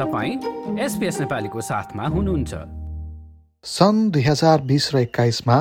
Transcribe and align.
तपाईँ 0.00 0.78
एसपिएस 0.80 1.20
नेपालीको 1.20 1.60
साथमा 1.60 2.06
हुनुहुन्छ। 2.08 2.52
सन् 3.64 3.98
दुई 4.10 4.22
हजार 4.22 4.60
बिस 4.64 4.84
र 4.94 4.98
एक्काइसमा 4.98 5.56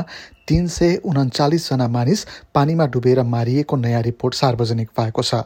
तिन 0.48 0.68
सय 0.68 0.96
उन्चालिसजना 1.04 1.88
मानिस 1.88 2.26
पानीमा 2.56 2.86
डुबेर 2.88 3.22
मारिएको 3.28 3.76
नयाँ 3.76 4.02
रिपोर्ट 4.02 4.34
सार्वजनिक 4.36 4.90
भएको 4.96 5.22
छ। 5.22 5.44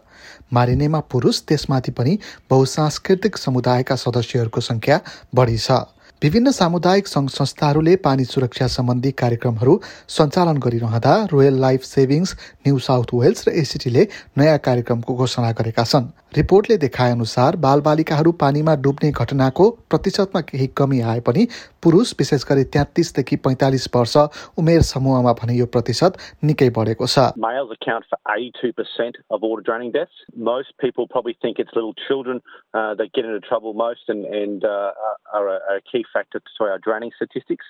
मारिनेमा 0.53 0.99
पुरुष 1.09 1.41
त्यसमाथि 1.49 1.91
पनि 1.91 2.13
बहुसांस्कृतिक 2.49 3.37
समुदायका 3.37 3.95
सदस्यहरूको 3.95 4.61
संख्या 4.61 4.99
बढी 5.35 5.57
छ। 5.57 5.89
विभिन्न 6.21 6.51
सामुदायिक 6.51 7.07
सङ्घ 7.07 7.29
संस्थाहरूले 7.29 7.95
पानी 7.99 8.25
सुरक्षा 8.25 8.67
सम्बन्धी 8.67 9.11
कार्यक्रमहरू 9.11 9.73
सञ्चालन 10.07 10.57
गरिरहँदा 10.57 11.13
royal 11.31 11.59
life 11.59 11.83
savings 11.83 12.35
New 12.67 12.79
South 12.79 13.09
Wales 13.13 13.47
र 13.47 13.51
एसिटीले 13.59 14.07
नयाँ 14.37 14.57
कार्यक्रमको 14.63 15.15
घोषणा 15.15 15.51
गरेका 15.51 15.83
छन्। 15.83 16.07
रिपोर्टले 16.37 16.77
देखाए 16.77 17.11
अनुसार 17.11 17.55
बालबालिकाहरू 17.63 18.31
पानीमा 18.41 18.75
डुब्ने 18.85 19.09
घटनाको 19.11 19.69
प्रतिशतमा 19.93 20.41
केही 20.49 20.67
कमी 20.79 20.99
आए 21.11 21.19
पनि 21.27 21.45
पुरुष 21.83 22.13
विशेष 22.19 22.45
गरी 22.49 22.63
तेत्तिसदेखि 22.75 23.35
पैँतालिस 23.47 23.87
वर्ष 23.95 24.15
उमेर 24.63 24.81
समूहमा 24.89 25.33
भने 25.41 25.57
यो 25.57 25.65
प्रतिशत 25.75 26.17
निकै 26.51 26.69
बढेको 26.77 27.09
छ 27.13 27.25
Males 27.45 27.73
account 27.75 28.05
for 28.09 28.19
82% 28.33 29.19
of 29.29 29.41
water 29.41 29.63
draining 29.69 29.91
deaths. 29.91 30.25
Most 30.51 30.73
people 30.83 31.07
probably 31.07 31.35
think 31.45 31.59
it's 31.59 31.75
little 31.75 31.95
children 32.07 32.41
uh, 32.73 32.95
that 32.95 33.13
get 33.13 33.25
into 33.25 33.39
trouble 33.39 33.73
most 33.73 34.13
and, 34.15 34.25
and 34.25 34.65
uh, 34.65 34.91
are 35.39 35.47
a, 35.55 35.57
a 35.75 35.79
key 35.91 36.03
factor 36.13 36.39
to 36.39 36.69
our 36.69 36.77
draining 36.79 37.11
statistics. 37.15 37.65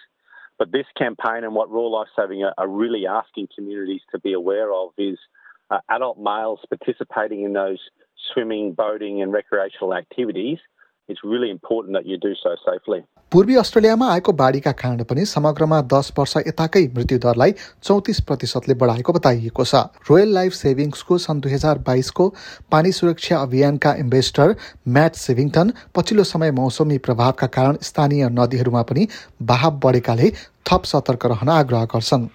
But 0.59 0.72
this 0.72 0.86
campaign 0.98 1.44
and 1.44 1.56
what 1.56 1.72
Raw 1.72 1.88
Life 1.88 2.12
Saving 2.16 2.44
are, 2.44 2.54
are 2.58 2.68
really 2.68 3.08
asking 3.08 3.50
communities 3.56 4.02
to 4.12 4.20
be 4.20 4.34
aware 4.34 4.72
of 4.73 4.92
is 4.98 5.18
uh, 5.72 5.80
adult 5.90 6.20
males 6.20 6.59
participating 6.70 7.44
in 7.44 7.54
those 7.54 7.80
swimming, 8.23 8.73
boating, 8.73 9.22
and 9.22 9.34
recreational 9.34 9.94
activities. 9.94 10.59
It's 11.09 11.23
really 11.23 11.50
important 11.50 11.94
that 11.94 12.06
you 12.06 12.17
do 12.17 12.34
so 12.36 12.56
safely. 12.66 13.03
पूर्वी 13.31 13.56
अस्ट्रेलियामा 13.56 14.08
आएको 14.11 14.31
बाढीका 14.39 14.72
कारण 14.72 15.03
पनि 15.03 15.25
समग्रमा 15.25 15.80
दस 15.94 16.11
वर्ष 16.17 16.36
यताकै 16.38 16.83
मृत्युदरलाई 16.95 17.52
चौतिस 17.83 18.20
प्रतिशतले 18.30 18.73
बढाएको 18.83 19.14
बताइएको 19.14 19.66
छ 19.66 19.81
रोयल 20.09 20.33
लाइफ 20.33 20.53
सेभिङ्सको 20.53 21.17
सन् 21.25 21.42
दुई 21.42 21.52
हजार 21.53 21.81
बाइसको 21.88 22.28
पानी 22.72 22.92
सुरक्षा 23.00 23.42
अभियानका 23.42 23.94
इन्भेस्टर 24.03 24.55
म्याट 24.98 25.20
सेभिङटन 25.23 25.73
पछिल्लो 25.95 26.23
समय 26.31 26.52
मौसमी 26.61 26.98
प्रभावका 27.09 27.48
कारण 27.58 27.83
स्थानीय 27.89 28.30
नदीहरूमा 28.39 28.83
पनि 28.92 29.08
बहाव 29.52 29.80
बढेकाले 29.83 30.31
थप 30.72 30.89
सतर्क 30.94 31.26
रहन 31.33 31.50
आग्रह 31.55 31.86
गर्छन् 31.95 32.28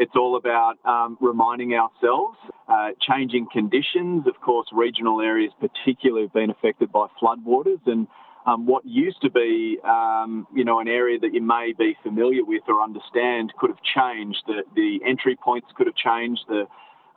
it's 0.00 0.16
all 0.16 0.36
about 0.36 0.78
um, 0.86 1.18
reminding 1.20 1.74
ourselves 1.74 2.38
uh, 2.68 2.88
changing 3.06 3.46
conditions. 3.52 4.26
Of 4.26 4.40
course 4.40 4.66
regional 4.72 5.20
areas 5.20 5.52
particularly 5.60 6.22
have 6.22 6.32
been 6.32 6.50
affected 6.50 6.90
by 6.90 7.06
floodwaters 7.22 7.80
and 7.84 8.08
um, 8.46 8.64
what 8.64 8.86
used 8.86 9.20
to 9.20 9.30
be 9.30 9.78
um, 9.84 10.46
you 10.54 10.64
know 10.64 10.80
an 10.80 10.88
area 10.88 11.18
that 11.18 11.34
you 11.34 11.42
may 11.42 11.74
be 11.78 11.94
familiar 12.02 12.42
with 12.42 12.62
or 12.66 12.80
understand 12.82 13.52
could 13.60 13.68
have 13.68 13.82
changed. 13.82 14.38
The, 14.46 14.62
the 14.74 15.00
entry 15.06 15.36
points 15.36 15.68
could 15.76 15.86
have 15.86 15.96
changed. 15.96 16.42
The 16.48 16.64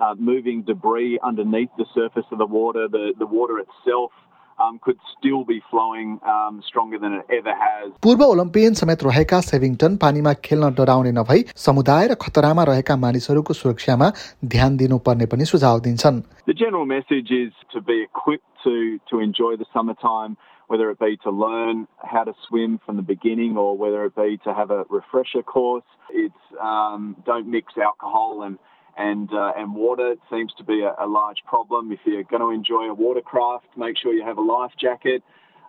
uh, 0.02 0.16
moving 0.20 0.64
debris 0.64 1.20
underneath 1.24 1.70
the 1.78 1.86
surface 1.96 2.26
of 2.32 2.38
the 2.38 2.46
water 2.46 2.90
the, 2.90 3.14
the 3.18 3.28
water 3.28 3.60
itself 3.60 4.12
um, 4.59 4.79
could 4.79 4.99
still 5.17 5.45
be 5.45 5.63
flowing 5.71 6.21
um, 6.27 6.63
stronger 6.67 6.99
than 6.99 7.13
it 7.15 7.27
ever 7.31 7.55
has. 7.55 7.93
पूर्व 8.03 8.23
Olympian 8.25 8.75
समेत 8.81 9.05
रहेका 9.05 9.41
सेभिङटन 9.51 9.97
पानीमा 10.05 10.33
खेल्न 10.49 10.71
डराउने 10.81 11.13
नभई 11.21 11.45
समुदाय 11.67 12.07
र 12.09 12.15
खतरामा 12.25 12.65
रहेका 12.71 12.97
मानिसहरूको 13.05 13.55
सुरक्षामा 13.61 14.11
ध्यान 14.57 14.77
दिनुपर्ने 14.83 15.27
पनि 15.35 15.45
सुझाव 15.53 15.81
दिन्छन् 15.87 16.23
The 16.51 16.59
general 16.65 16.87
message 16.87 17.31
is 17.31 17.53
to 17.73 17.81
be 17.81 18.03
equipped 18.03 18.49
to, 18.65 18.99
to 19.11 19.21
enjoy 19.21 19.57
the 19.57 19.67
summertime, 19.73 20.37
whether 20.69 20.91
it 20.91 20.99
be 20.99 21.17
to 21.25 21.31
learn 21.31 21.87
how 22.15 22.25
to 22.25 22.35
swim 22.47 22.81
from 22.85 22.97
the 22.97 23.07
beginning 23.15 23.57
or 23.57 23.77
whether 23.77 24.05
it 24.05 24.17
be 24.17 24.39
to 24.45 24.55
have 24.55 24.71
a 24.71 24.85
refresher 24.91 25.43
course. 25.43 25.85
It's 26.11 26.45
um, 26.61 27.17
don't 27.25 27.49
mix 27.49 27.79
alcohol 27.91 28.43
and 28.43 28.59
and 28.98 29.32
uh, 29.34 29.54
and 29.58 29.76
water 29.76 30.16
seems 30.30 30.54
to 30.58 30.64
be 30.64 30.82
a, 30.82 30.94
a 31.04 31.08
large 31.08 31.44
problem. 31.46 31.92
If 31.92 32.00
you're 32.06 32.24
going 32.24 32.42
to 32.42 32.50
enjoy 32.50 32.90
a 32.90 32.94
watercraft, 32.94 33.68
make 33.78 33.98
sure 33.98 34.14
you 34.14 34.24
have 34.24 34.38
a 34.38 34.42
life 34.42 34.72
jacket. 34.80 35.24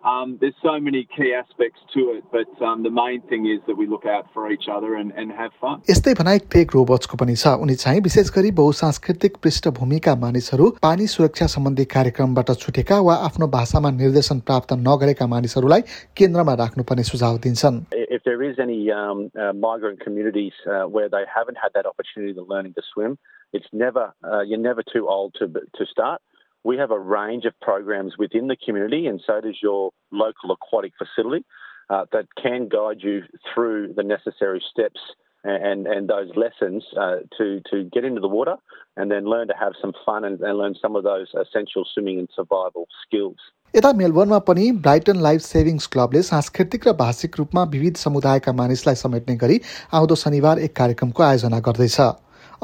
Um, 0.05 0.37
there's 0.39 0.55
so 0.63 0.79
many 0.79 1.09
key 1.17 1.33
aspects 1.33 1.81
to 1.95 2.01
it, 2.11 2.25
but 2.31 2.51
um, 2.63 2.83
the 2.83 2.91
main 2.91 3.23
thing 3.23 3.47
is 3.47 3.61
that 3.67 3.75
we 3.75 3.87
look 3.87 4.05
out 4.05 4.27
for 4.35 4.51
each 4.51 4.69
other 4.71 4.97
and, 4.97 5.13
and 5.17 5.33
have 5.33 5.53
fun. 5.61 5.81
यस्तै 5.89 6.13
भनाइ 6.19 6.39
Craig 6.55 6.75
रोबर्ट्सको 6.77 7.17
पनि 7.23 7.37
छ 7.43 7.53
उनी 7.65 7.75
चाहिँ 7.83 8.01
विशेष 8.07 8.31
गरी 8.37 8.51
बहुसांस्कृतिक 8.59 9.37
पृष्ठभूमिका 9.47 10.15
मानिसहरू 10.25 10.69
पानी 10.85 11.07
सुरक्षा 11.15 11.47
सम्बन्धी 11.55 11.85
कार्यक्रमबाट 11.95 12.53
छुटेका 12.65 13.01
वा 13.09 13.15
आफ्नो 13.29 13.49
भाषामा 13.57 13.91
निर्देशन 14.03 14.41
प्राप्त 14.51 14.77
नगरेका 14.89 15.27
मानिसहरूलाई 15.35 15.89
केन्द्रमा 16.21 16.55
राख्नुपर्ने 16.63 17.09
सुझाव 17.13 17.39
दिन्छन् 17.49 17.81
If 18.17 18.29
there 18.29 18.43
is 18.43 18.61
any 18.67 18.93
um, 18.93 19.25
uh, 19.41 19.53
migrant 19.65 20.05
communities 20.05 20.53
uh, 20.67 20.85
where 20.85 21.09
they 21.09 21.25
haven't 21.37 21.59
had 21.65 21.73
that 21.75 21.87
opportunity 21.87 22.35
to 22.35 22.45
learning 22.53 22.75
to 22.75 22.83
swim, 22.93 23.17
it's 23.55 23.73
never 23.73 24.07
uh, 24.23 24.43
you're 24.43 24.65
never 24.69 24.85
too 24.95 25.09
old 25.09 25.35
to 25.41 25.49
to 25.81 25.87
start. 25.97 26.21
We 26.64 26.78
have 26.78 26.92
a 26.92 27.00
range 27.00 27.46
of 27.46 27.54
programs 27.62 28.18
within 28.18 28.48
the 28.48 28.58
community, 28.58 29.08
and 29.08 29.22
so 29.26 29.40
does 29.42 29.60
your 29.62 29.92
local 30.12 30.52
aquatic 30.52 30.94
facility 30.98 31.46
uh, 31.90 32.06
that 32.12 32.26
can 32.42 32.68
guide 32.68 33.00
you 33.02 33.24
through 33.54 33.94
the 33.96 34.04
necessary 34.04 34.62
steps 34.72 35.00
and 35.44 35.88
and 35.88 36.10
those 36.10 36.30
lessons 36.36 36.84
uh, 36.98 37.18
to 37.38 37.62
to 37.72 37.84
get 37.94 38.04
into 38.04 38.20
the 38.20 38.28
water 38.28 38.56
and 38.98 39.10
then 39.10 39.24
learn 39.26 39.48
to 39.48 39.54
have 39.60 39.74
some 39.82 39.94
fun 40.06 40.26
and, 40.26 40.42
and 40.42 40.58
learn 40.58 40.76
some 40.82 40.96
of 40.96 41.04
those 41.04 41.28
essential 41.34 41.86
swimming 41.94 42.20
and 42.20 42.30
survival 42.36 42.88
skills. 43.06 43.38
यता 43.76 43.92
मेलबर्नमा 43.94 44.38
पनि 44.46 44.72
Brighton 44.86 45.20
life 45.22 45.42
savings 45.42 45.88
क्लबले 45.96 46.22
सांस्कृतिक 46.30 46.88
र 46.88 46.94
भाषिक 47.02 47.38
रूपमा 47.40 47.64
विविध 47.74 47.96
समुदायका 48.04 48.54
मानिसलाई 48.62 48.96
समेट्ने 49.02 49.36
गरी 49.44 49.60
आउँदो 50.00 50.16
शनिबार 50.22 50.60
एक 50.68 50.76
कार्यक्रमको 50.80 51.24
आयोजना 51.24 51.60
गर्दैछ 51.68 52.00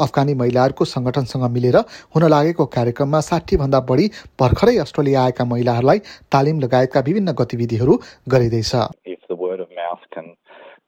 अफगानी 0.07 0.35
महिलाहरूको 0.43 0.85
संगठनसँग 0.95 1.45
मिलेर 1.57 1.77
हुन 2.17 2.29
लागेको 2.35 2.67
कार्यक्रममा 2.77 3.21
साठी 3.31 3.57
भन्दा 3.63 3.81
बढी 3.91 4.07
भर्खरै 4.41 4.77
अस्ट्रेलिया 4.87 5.25
आएका 5.25 5.45
महिलाहरूलाई 5.55 5.99
तालिम 6.37 6.61
लगायतका 6.67 7.01
विभिन्न 7.09 7.33
गतिविधिहरू 7.43 7.99
गरिँदैछ 8.35 8.75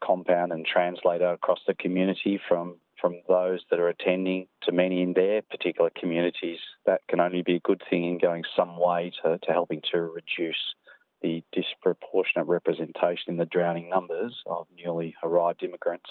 compound 0.02 0.52
and 0.52 0.66
translate 0.66 1.22
across 1.22 1.60
the 1.66 1.74
community 1.82 2.32
from 2.46 2.70
from 3.02 3.20
those 3.28 3.60
that 3.68 3.80
are 3.80 3.88
attending 3.88 4.46
to 4.62 4.70
many 4.70 5.02
in 5.02 5.12
their 5.12 5.42
particular 5.42 5.90
communities, 5.98 6.60
that 6.86 7.00
can 7.08 7.20
only 7.20 7.42
be 7.42 7.56
a 7.56 7.60
good 7.60 7.82
thing 7.90 8.04
in 8.04 8.16
going 8.16 8.44
some 8.56 8.76
way 8.78 9.10
to, 9.22 9.38
to 9.38 9.52
helping 9.52 9.82
to 9.92 9.98
reduce 9.98 10.62
the 11.20 11.42
disproportionate 11.52 12.46
representation 12.46 13.26
in 13.28 13.36
the 13.36 13.44
drowning 13.44 13.90
numbers 13.90 14.40
of 14.46 14.66
newly 14.76 15.14
arrived 15.24 15.64
immigrants. 15.64 16.10